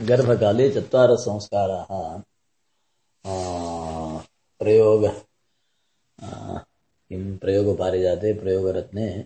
गर्भकाले 0.00 0.70
चत्वारः 0.70 1.16
संस्काराः 1.16 2.22
प्रयोग 4.58 5.08
किं 7.08 7.36
प्रयोगपारिजाते, 7.38 8.32
प्रयोगरत्ने 8.34 9.24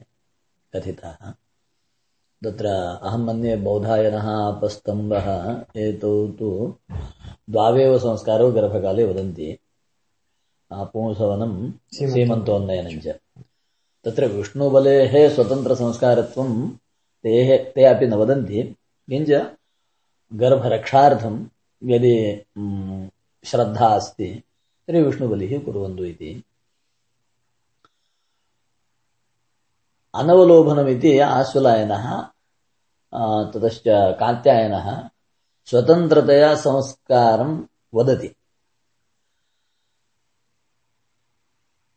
कथिताः। 0.75 1.31
तत्र 2.45 2.67
अहं 3.03 3.19
मन्ये 3.19 3.57
बौधायनः, 3.57 4.29
अपस्तम्भः, 4.49 5.65
एतौ 5.77 6.29
तु 6.29 6.75
द्वावेव 7.51 7.99
संस्कारौ 7.99 8.53
गर्भकाले 8.53 9.05
वदन्ति। 9.05 9.59
पुंसवनं 10.73 11.73
सीमन्तोन्नयनं 11.93 13.13
तत्र 14.05 14.27
विष्णुबलेः 14.27 15.35
स्वतन्त्रसंस्कारत्वं 15.35 16.71
ते 17.23 17.59
ते 17.75 17.85
अपि 17.85 18.07
न 18.07 18.15
वदन्ति। 18.15 18.77
किञ्च 19.09 19.58
गर्भरक्षार्थं 20.33 21.49
यदि 21.85 22.43
श्रद्धा 23.45 23.87
अस्ति, 23.87 24.43
तर्हि 24.89 25.03
विष्णुबलिः 25.03 25.65
कुर्वन्तु 25.65 26.05
इति। 26.05 26.45
अनवलोभनमिति 30.15 31.19
आश्वलायनः 31.19 32.21
ततश्च 33.53 33.85
कात्यायनः 34.21 35.09
स्वतन्त्रतया 35.67 36.55
संस्कारं 36.55 37.67
वदति। 37.95 38.35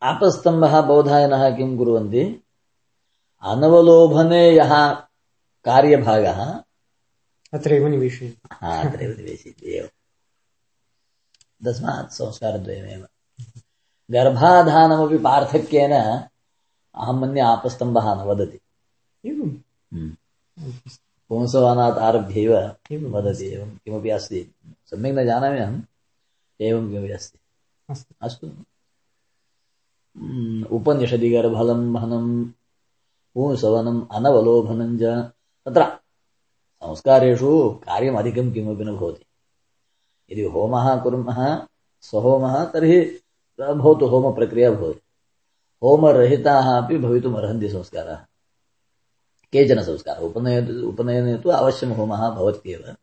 आपस्तम्भः 0.04 0.82
बौधायनः 0.82 1.58
किं 1.58 1.78
कुर्वन्ति? 1.78 2.44
अनवलोभने 3.42 4.50
यः 4.52 4.94
कार्यभागः 5.66 6.64
अत्रैव 7.54 7.88
निवेशयति। 7.88 8.38
अत्रैव 8.62 9.18
निवेशयति 9.18 9.78
एव। 9.78 9.90
तस्मात् 11.66 12.12
संस्कारद्वयमेव। 12.12 13.08
गर्भाधानमपि 14.12 15.18
पार्थक्येन 15.18 15.92
अहं 15.92 17.14
मन्ये 17.14 17.42
आपस्तम्भः 17.42 18.16
न 18.16 18.18
वदति। 18.18 18.60
पुंसवानात् 21.30 21.98
आरभ्यैव 21.98 22.56
वदति 22.92 23.46
एवं 23.46 23.70
किमपि 23.70 24.10
अस्ति। 24.10 24.56
सम्यक् 24.86 25.16
न 25.16 25.26
जानामि 25.26 25.60
अहम् 25.60 25.82
एवं 26.62 26.92
किमपि 26.92 27.12
अस्ति। 27.12 27.40
अस्तु। 28.22 28.48
उपनिषदि 30.76 31.30
गर्भलम्भनं 31.30 32.46
पुंसवनम् 33.34 34.08
अनवलोभनं 34.12 34.98
च 34.98 35.02
तत्र 35.66 36.01
संस्कारेषु 36.84 37.70
कार्यमधिकं 37.70 38.52
किमपि 38.52 38.84
न 38.84 38.96
भवति। 38.96 39.26
यदि 40.32 40.44
होमः 40.44 41.04
कुर्मः, 41.04 41.68
स्वहोमः, 42.02 42.66
तर्हि 42.66 43.02
भवतु 43.62 44.06
होमप्रक्रिया 44.06 44.72
भवति। 44.72 45.02
होमरहिताः 45.84 46.78
अपि 46.78 46.98
भवितुम् 46.98 47.36
अर्हन्ति 47.36 47.70
संस्काराः। 47.70 48.18
केचन 49.54 49.84
संस्काराः। 49.84 50.22
उपनय 50.22 50.84
उपनयने 50.84 51.38
तु 51.38 51.50
अवश्यं 51.50 51.90
होमः 51.90 52.30
भवत्येव, 52.30 52.96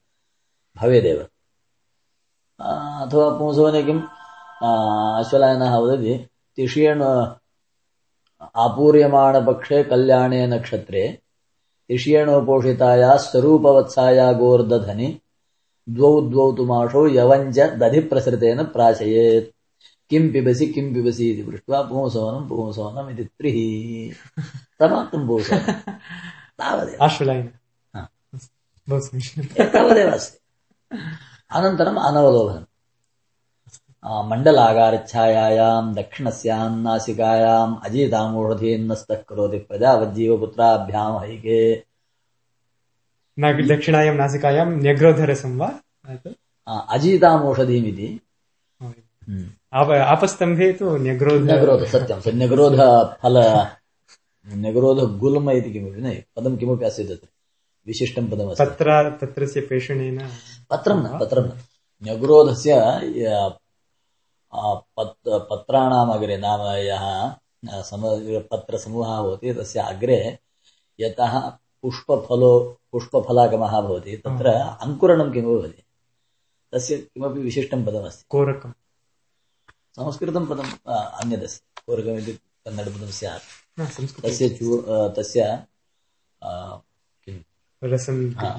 भवेदेव। 0.77 1.27
अथवा 2.61 3.39
पुंसवने 3.39 3.83
किम्? 3.83 4.03
अश्वलायनः 5.25 5.77
वदति, 5.77 6.29
तिष्येण 6.57 7.03
आपूर्यमाणपक्षे 8.57 9.85
कल्याणे 9.85 10.47
नक्षत्रे 10.47 11.23
तिष्येणोपोषिताया 11.89 13.17
स्वरूपवत्साया 13.17 14.33
गोर्दधनि 14.33 15.20
द्वौ 15.89 16.20
द्वौ 16.20 16.53
तु 16.53 16.64
माषौ 16.64 17.06
यवञ्च 17.06 17.58
दधिप्रसृतेन 17.58 18.64
प्राशयेत्। 18.64 19.55
किं 20.11 20.33
पिबसि 20.33 20.67
किं 20.67 20.95
पिबसि 20.95 21.30
इति 21.30 21.50
पृष्ट्वा 21.50 21.83
पुंसवनं 21.83 22.48
पुंसवनम् 22.48 23.11
इति 23.11 23.24
त्रिः। 23.24 24.13
समाप्तं 24.79 25.27
पुंसवनं। 25.27 25.73
तावदेव। 26.61 26.98
तावदेव 29.64 30.11
अस्ति। 30.11 30.39
अनन्तरम् 31.55 31.98
अनवलोभनम् 31.98 32.67
मण्डलागारच्छायायां 34.05 35.95
दक्षिणस्यां 35.95 36.70
नासिकायाम् 36.83 37.75
अजीतामोषधीन्नस्तः 37.86 39.23
करोति 39.29 39.59
प्रजावज्जीवपुत्राभ्याम् 39.69 41.19
हैके 41.23 41.59
दक्षिणायां 43.73 44.14
नासिकायां 44.17 44.67
न्यग्रोधरसं 44.69 45.57
वा? 45.58 45.69
अजीतामोषधीमिति 46.95 48.08
आपस्तम्भे 50.13 50.73
तु 50.79 50.97
न्यग्रोध 51.07 51.42
न्यग्रोध 51.51 51.85
सत्यं 51.95 52.20
स 52.20 52.35
न्यग्रोध 52.35 52.77
फल 53.23 53.37
न्यग्रोध 54.47 54.98
गुल्म 55.19 55.51
इति 55.51 55.70
किमपि 55.73 56.01
न 56.03 56.14
पदं 56.37 56.57
किमपि 56.57 56.85
अस्ति 56.85 57.05
तत्र 57.05 57.29
विशिष्टं 57.87 58.29
पदमस्ति 58.31 58.64
पत्र 58.64 58.89
पत्रस्य 59.20 59.61
पेषणेन 59.70 60.19
पत्रं 60.70 61.03
न 61.05 61.19
पत्रं 61.20 61.45
न 61.48 61.58
न्यग्रोधस्य 62.03 62.75
पत्राणाम् 64.55 66.11
अग्रे 66.11 66.36
नाम 66.36 66.61
यः 66.61 67.35
पत्रसमूहः 68.41 69.23
भवति 69.23 69.55
तस्य 69.55 69.81
अग्रे 69.81 70.39
यतः 71.01 71.48
पुष्पफलो 71.83 72.81
पुष्पफलागमः 72.92 73.81
भवति 73.81 74.17
तत्र 74.17 74.47
अङ्कुरणं 74.83 75.33
किमपि 75.33 75.48
भवति। 75.48 75.83
तस्य 76.73 76.97
किमपि 76.97 77.41
विशिष्टं 77.41 77.85
पदमस्ति। 77.87 78.25
कोरकम्। 78.29 78.73
संस्कृतं 79.97 80.47
पदम् 80.47 80.73
अन्यदस्ति। 80.89 81.83
कोरकमिति 81.87 82.33
कन्नडपदं 82.33 83.11
स्यात्। 83.11 83.42
तस्य 84.23 84.48
चू 84.48 84.83
तस्य 85.08 85.64
किं 86.45 87.39
रसं 87.85 88.17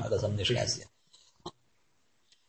रसं 0.10 0.36
निष्कास्य 0.36 0.86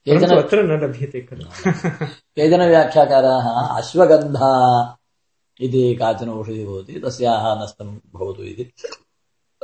केचन 0.04 0.36
अत्र 0.36 0.62
न 0.62 0.84
लभ्यते 0.84 1.20
खलु। 1.20 1.44
केचन 2.36 2.62
व्याख्याकाराः 2.68 3.46
अश्वगन्धा 3.78 4.52
इति 5.60 5.94
काचन 5.94 6.28
औषधिः 6.28 6.66
भवति 6.66 7.00
तस्याः 7.04 7.64
नष्टं 7.64 7.86
भवतु 8.14 8.42
इति। 8.42 8.72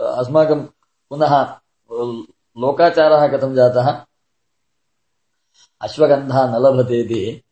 अस्माकं 0.02 0.60
पुनः 1.10 1.42
लोकाचारः 2.60 3.26
कथं 3.28 3.54
जातः? 3.54 4.04
अश्वगन्धा 5.80 6.46
न 6.46 6.62
लभते 6.62 7.00
इति 7.00 7.42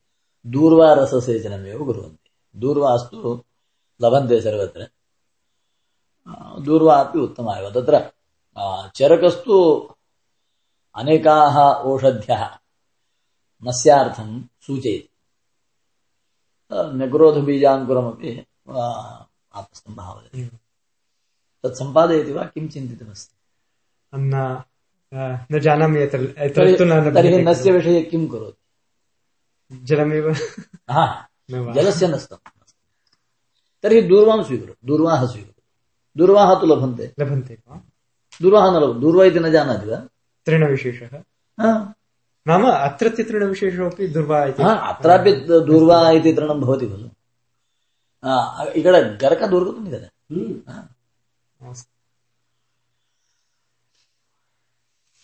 दूर्वारससेचनमेव 0.46 1.84
कुर्वन्ति। 1.84 2.30
दूर्वास्तु 2.56 3.44
लभन्ते 4.02 4.40
सर्वत्र। 4.40 4.88
दूर्वा 6.64 6.94
अपि 7.00 7.18
उत्तमा 7.18 7.56
एव 7.56 7.70
तत्र 7.70 8.10
चरकस्तु 8.96 9.88
अनेकाः 10.94 11.56
ओषध्यः 11.82 12.44
नस्यार्थं 13.66 14.42
सूचयति। 14.60 15.08
न्यग्रोधबीजाङ्कुरमपि 16.72 18.30
आपस्तम्भः 19.54 20.08
वदति। 20.08 20.42
तत् 21.62 21.78
सम्पादयति 21.78 22.32
वा? 22.32 22.44
किं 22.44 22.68
चिन्तितमस्ति? 22.68 23.34
न 25.52 25.58
जानामि 25.60 26.06
तर्हि 26.06 27.42
नस्य 27.44 27.72
विषये 27.72 28.02
किं 28.02 28.28
करोति? 28.28 28.60
जलमेव? 29.82 30.34
जलस्य 31.50 32.08
नष्टं 32.08 32.36
तर्हि 33.82 34.02
दूर्वां 34.02 34.44
स्वीकरोतु 34.44 34.86
दूर्वाः 34.86 35.26
स्वीकरोतु 35.26 35.62
दूर्वाः 36.16 36.60
तु 36.60 36.66
लभन्ते। 36.66 37.14
लभन्ते 37.20 37.58
दूर्वाः 38.42 38.70
न 38.70 38.76
लभन्ते। 38.76 39.00
दूर्वा 39.00 39.24
इति 39.24 39.38
न 39.38 39.50
जानाति 39.50 39.86
वा? 39.86 39.96
तृणविशेषः। 40.46 41.22
नाम 42.45 42.63
अत्रत्य 42.69 43.23
तृणविशेषोऽपि 43.23 44.07
दुर्वा 44.15 44.43
इति 44.51 44.63
अत्रापि 44.91 45.31
दूर्वा 45.69 45.97
इति 46.19 46.33
तृणं 46.33 46.59
भवति 46.61 46.87
खलु 46.87 47.07
ఇక్కడ 48.79 48.95
గరక 49.21 49.41
దొరుకుతుంది 49.51 49.89
కదా 49.91 50.07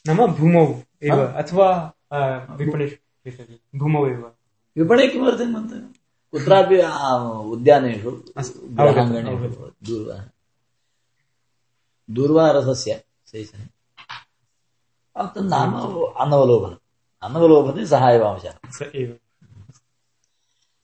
नाम 0.05 0.19
भूमौ 0.37 0.63
एव 1.07 1.19
अथवा 1.41 1.67
विपणे 2.59 2.85
भूमौ 3.81 4.01
एव 4.07 4.21
विपणे 4.77 5.07
किमर्थं 5.07 5.49
मन्त्रं 5.53 5.81
कुत्रापि 6.33 6.77
उद्यानेषु 7.53 8.11
गृहाङ्गणेषु 8.79 9.69
दूर्वा 9.89 10.17
दूर्वारसस्य 12.09 13.01
सेचने 13.31 13.67
तन्नाम 15.35 15.73
अन्नवलोभनम् 16.23 16.78
అన్నవలోపతి 17.22 17.82
సహాయవాంశ 17.86 18.44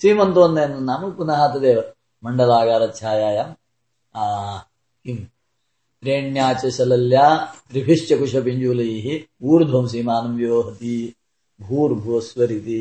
శ్రీమంతో 0.01 0.43
నేను 0.55 0.79
పునః 1.13 1.43
తదేవ 1.53 1.79
మండలాగార 2.23 2.83
ఛాయా 2.99 3.45
కిం 5.05 5.19
త్రేణ్యా 6.03 6.47
చ 6.53 6.71
శలల్యా 6.77 7.27
త్రిభిశ్చ 7.69 8.19
కుశపింజులై 8.21 8.93
ఊర్ధ్వం 9.51 9.87
సీమానం 9.93 10.33
వ్యోహతి 10.37 10.97
భూర్భువస్వరితి 11.61 12.81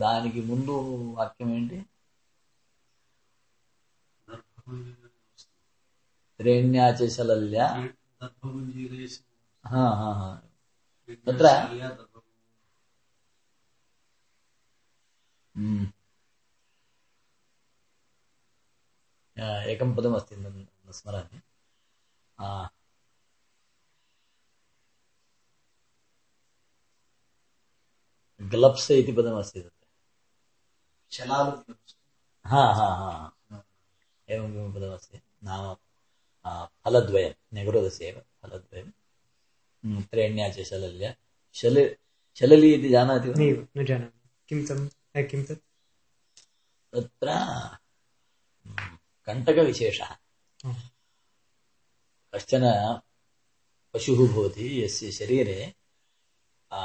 దానికి 0.00 0.40
ముందు 0.48 0.74
వాక్యం 1.16 1.50
ఏంటి 1.56 1.78
త్రేణ్యా 6.40 6.86
శలల్యా 7.16 7.66
हा 9.66 9.84
हा 9.94 10.12
हा 10.14 10.28
तत्र 11.26 11.46
एकं 19.66 19.94
पदमस्ति 19.94 20.36
न 20.38 20.66
स्मरामि 20.92 21.40
ग्लप्स् 28.40 28.90
इति 28.92 29.12
पदमस्ति 29.12 29.60
तत्र 29.60 29.86
हा 32.44 32.62
हा 32.72 32.86
हा 32.96 33.10
एवं 34.28 34.52
किमपि 34.52 34.78
पदमस्ति 34.78 35.20
नाम 35.44 35.74
फलद्वयं 36.84 37.34
निगृहस्य 37.54 38.06
एव 38.06 38.20
फलद्वयं 38.42 38.90
त्रेण्या 40.11 40.47
च 40.55 40.65
शलल्य 40.69 41.13
शल 41.55 41.75
शलली 42.37 42.69
इति 42.73 42.89
जानाति 42.89 43.29
वा 43.29 43.35
नैव 43.39 43.57
न 43.77 43.85
जानामि 43.85 44.19
किं 44.49 44.59
तं 44.67 44.79
अ, 45.15 45.21
किं 45.29 45.41
तत् 45.47 45.63
तत्र 46.93 47.27
हम्म, 48.65 48.97
कण्टकविशेषः 49.27 50.05
हा। 50.05 50.73
कश्चन 52.33 52.63
पशुः 53.95 54.19
भवति 54.33 54.65
यस्य 54.83 55.11
शरीरे 55.11 55.59
आ, 56.71 56.81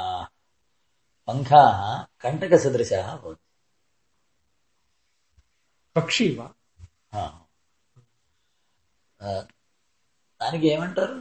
पङ्खाः 1.27 1.79
कण्टकसदृशाः 2.23 3.09
भवन्ति 3.15 3.45
పక్షి 5.95 6.25
వా 6.37 6.47
ఆ. 7.13 7.21
ఆ, 9.19 9.29
దానికి 10.41 10.65
ఏమంటారు 10.67 11.15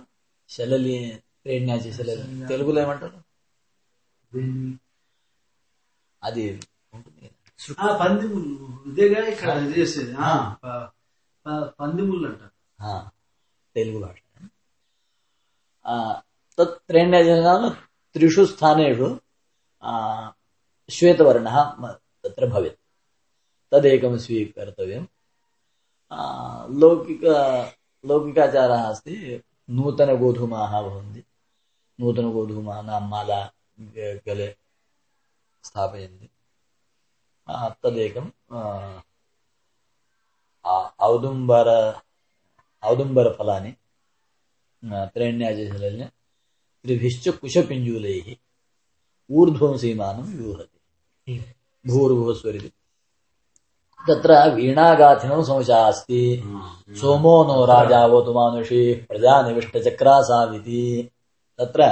శలలి 0.50 0.96
త్రేణ్యాచి 1.42 1.90
శలలి 1.92 2.24
తెలుగులో 2.46 2.80
ఏమంటారు 2.82 3.18
అది 6.22 6.44
ఉంటుంది 6.92 7.20
కదా. 7.22 7.94
పంది 7.96 8.26
ముళ్ళు 8.26 8.54
ఇదేగా 8.86 9.20
ఇక్కడ 9.26 9.50
ఇది 9.56 9.74
చేసేది 9.80 10.12
ఆ, 10.20 10.30
ప- 10.62 10.86
ప- 11.46 11.68
పంది 11.80 12.02
ముళ్ళు 12.02 12.26
అంటారు 12.28 12.54
ఆ, 12.78 12.92
తెలుగు 13.76 13.98
భాష 13.98 14.18
ఆ, 15.84 15.96
తత్ 16.58 16.78
త్రేణ్యాచి 16.88 17.34
నామ 17.42 17.64
त्रिषु 18.14 18.44
स्थानेषु 18.46 19.08
आ, 19.82 19.92
श्वेतवर्णः 20.88 21.56
म- 21.80 21.90
तत्र 22.24 22.44
भवेत् 22.46 22.78
तदेकं 23.72 24.14
स्वीकर्तव्यम् 24.18 25.06
आ, 26.12 26.20
लौकिक 26.80 27.22
लौकिकाचारः 28.04 28.82
अस्ति 28.88 29.14
नूतनगोधूमाः 29.68 30.72
भवन्ति 30.82 31.20
नूतनगोधूमानां 31.98 33.00
माला 33.08 33.40
ग- 33.80 34.20
गले 34.26 34.48
स्थापयन्ति 35.64 36.28
आ, 37.48 37.68
तदेकं 37.68 38.26
आ, 38.52 38.60
आ, 40.64 40.74
औदुम्बर 41.08 41.68
औदुम्बरफलानि 42.82 43.72
त्रेण्याजलस्य 45.14 46.04
त्रिभिश्च 46.84 47.28
कुशपिञ्जूलैः 47.28 48.34
ऊर्ध्वं 49.30 49.76
सीमानं 49.78 50.22
व्यूहति 50.36 51.32
एवं। 51.32 51.52
भूर्भुवस्वरिति 51.86 52.70
तत्र 54.00 54.32
वीणागाथिनो 54.54 55.42
संशयः 55.42 55.86
अस्ति 55.86 56.20
सोमो 57.00 57.34
नो 57.44 57.64
राजावतु 57.66 58.32
मानुषी 58.32 58.80
प्रजानिविष्टचक्रासाविति 59.08 60.82
तत्र 61.61 61.83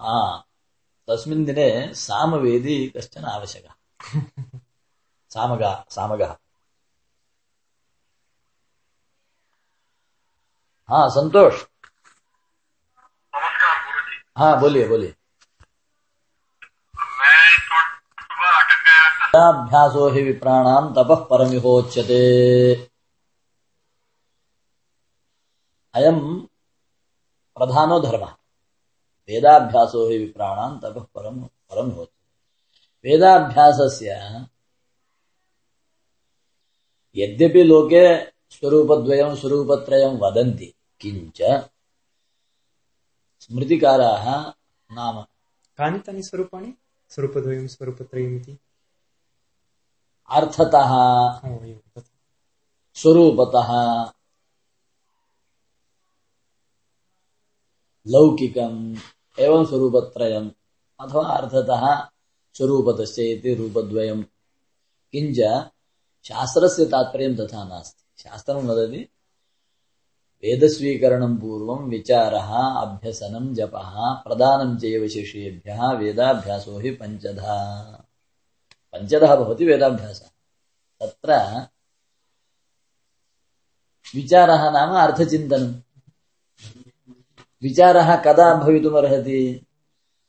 आ, 0.00 0.16
तस्मिन् 1.08 1.44
दिने 1.46 1.68
सामवेदी 1.94 2.78
कश्चन 2.96 3.24
आवश्यकः। 3.24 3.74
सामगा 5.30 5.72
सामगः। 5.90 6.36
हाँ 10.88 11.08
संतोष 11.08 11.62
हाँ 14.38 14.60
बोलिए 14.60 14.88
बोलिए। 14.88 15.14
मैं 16.94 17.48
थोड़ा 17.58 17.82
सुबह 18.22 18.58
अटक 18.60 18.84
गया 18.86 19.08
था। 19.34 19.48
अभ्यासो 19.48 20.08
हि 20.10 20.22
विप्राणां 20.22 20.80
तपः 20.94 21.24
परमिहोच्यते। 21.30 22.20
अयं 25.94 26.20
प्रधानो 27.56 28.00
धर्मः। 28.00 28.34
वेदाभ्यासो 29.30 30.08
हि 30.08 30.18
विप्राणां 30.18 30.78
तपः 30.78 31.02
परं 31.14 31.42
परमिहोच्यते 31.42 33.10
वेदाभ्यासस्य 33.10 34.10
यद्यपि 37.16 37.62
लोके 37.62 38.24
स्वरूपद्वयं 38.26 39.36
स्वरूपत्रयं 39.36 40.18
वदन्ति 40.18 40.74
किञ्च 41.00 41.42
स्मृतिकाराः 43.40 44.26
नाम। 44.94 45.22
कानि 45.78 45.98
तानि 45.98 46.22
स्वरूपाणि? 46.22 46.74
स्वरूपद्वयं 47.08 47.68
स्वरूपत्रयम् 47.68 48.36
इति। 48.36 48.58
अर्थतः 50.30 50.92
स्वरूपतः 52.94 53.70
लौकिकम् 58.06 58.96
एवं 59.38 59.66
स्वरूपत्रयम्। 59.66 60.50
अथवा 61.00 61.26
अर्थतः 61.26 62.08
स्वरूपतस्य 62.54 63.24
इति 63.24 63.54
रूपद्वयम्। 63.54 64.22
किञ्च 65.12 65.70
शास्त्रस्य 66.24 66.84
तात्पर्यं 66.84 67.36
तथा 67.36 67.64
नास्ति। 67.64 68.22
शास्त्रं 68.22 68.66
वदति, 68.66 69.08
वेदस्वीकरणं 70.44 71.36
पूर्वं 71.36 71.88
विचारः, 71.88 72.54
अभ्यसनं, 72.80 73.54
जपः, 73.54 74.12
प्रदानं 74.12 74.78
चैव 74.78 75.08
शिष्येभ्यः 75.08 75.92
वेदाभ्यासो 75.92 76.78
हि 76.78 76.90
पञ्चधा। 76.90 77.82
पञ्चधः 78.92 79.36
भवति 79.36 79.64
वेदाभ्यासः। 79.64 80.26
तत्र 81.00 81.60
विचारः 84.14 84.70
नाम 84.70 85.10
अर्थचिन्तनम्। 85.10 85.74
विचारः 87.62 88.16
कदा 88.16 88.54
भवितुमर्हति 88.54 89.66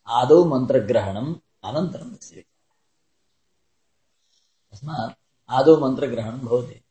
आदौ 0.08 0.46
मन्त्रग्रहणम् 0.46 1.36
अनन्तरं 1.64 2.16
तस्य 2.16 2.44
तस्मात् 4.72 5.14
आदौ 5.50 5.78
मन्त्रग्रहणं 5.78 6.40
भवति। 6.40 6.84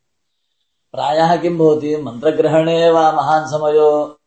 प्रायः 0.93 1.43
किं 1.43 1.59
भवति? 1.59 1.97
मन्त्रग्रहणे 1.97 2.91
वा 2.91 3.13
महान् 3.13 3.47
समयो 3.47 4.21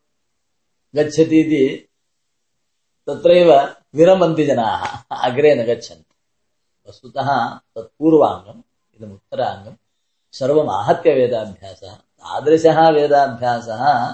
गच्छति 0.95 1.39
इति 1.39 1.89
तत्रैव 3.07 3.75
विरमन्ति 3.95 4.45
जनाः। 4.45 5.03
अग्रे 5.11 5.55
न 5.55 5.65
गच्छन्ति। 5.65 6.15
वस्तुतः 6.89 7.49
तत्पूर्वाङ्गम्, 7.49 8.61
इदम् 8.95 9.13
उत्तराङ्गम् 9.13 9.75
सर्वम् 10.31 10.69
आहत्य 10.69 11.13
वेदाभ्यासः 11.13 11.95
तादृशः 11.95 12.89
वेदाभ्यासः 12.89 14.11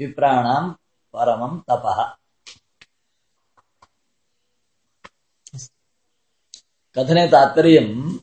विप्राणां 0.00 0.72
परमं 1.14 1.58
तपः। 1.58 2.20
कथने 6.98 7.26
तात्पर्यम् 7.26 8.18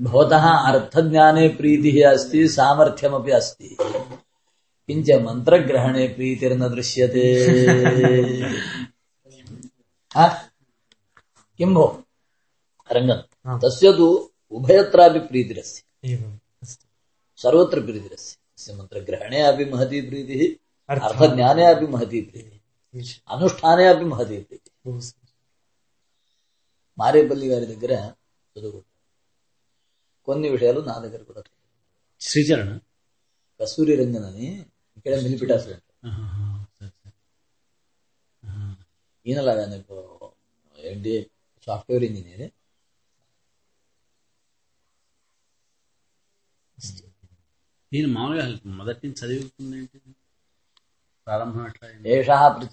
भवतः 0.00 0.48
अर्थज्ञाने 0.48 1.48
प्रीतिः 1.48 2.10
अस्ति 2.10 2.48
सामर्थ्यमपि 2.48 3.30
अस्ति। 3.30 3.76
किञ्च 4.86 5.10
मन्त्रग्रहणे 5.10 6.08
प्रीतिर्न 6.08 6.68
दृश्यते? 6.68 7.46
किं 11.58 11.74
भो? 11.74 12.04
रङ्गन् 12.92 13.48
हा। 13.48 13.58
तस्य 13.58 13.92
तु 13.92 14.30
उभयत्रापि 14.50 15.18
प्रीतिरस्ति। 15.18 15.82
सर्वत्र 17.36 17.80
प्रीतिरस्ति। 17.80 18.36
तस्य 18.56 18.74
मन्त्रग्रहणे 18.74 19.40
अपि 19.40 19.64
महती 19.64 20.00
प्रीतिः। 20.00 20.61
अर्थज्ञाने 20.91 21.63
अपि 21.67 21.87
महती 21.87 22.19
प्रीतिः 22.23 22.59
విష- 22.93 23.19
అనుష్ఠానే 23.27 23.85
अपि 23.87 24.05
महती 24.05 24.37
प्रीतिः 24.43 24.73
बहु 24.85 24.99
स- 25.01 25.15
మారేపల్లి 26.97 27.47
గారి 27.47 27.65
దగ్గర 27.65 27.91
చదువు 28.55 28.79
కొన్ని 30.27 30.47
విషయాలు 30.49 30.79
నా 30.81 30.95
దగ్గర 30.99 31.21
కూడా 31.23 31.41
చదువు. 31.41 31.55
శ్రీచరణ 32.21 32.69
కస్తూరి 33.59 33.93
రంగన్ 33.95 34.25
అని 34.25 34.47
ఇక్కడ 34.97 35.13
మిలిపిటాస్ 35.23 35.67
ఈయనలాగా 39.25 39.63
నీకు 39.65 39.95
ఏంటి 40.75 41.13
సాఫ్ట్వేర్ 41.67 42.03
ఇంజనీర్ 42.03 42.45
నేను 47.91 48.07
మామూలుగా 48.07 48.45
మొదటి 48.77 49.01
నుంచి 49.03 49.19
చదువుకుంది 49.21 49.77
ఏంటి 49.77 49.97
प्रारंभ 51.26 51.56
प्रारम्भः 51.78 52.68